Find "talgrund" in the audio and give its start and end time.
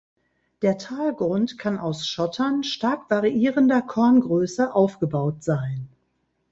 0.79-1.59